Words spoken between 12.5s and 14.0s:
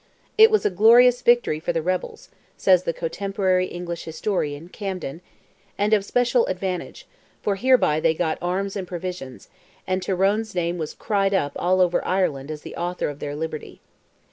the author of their liberty."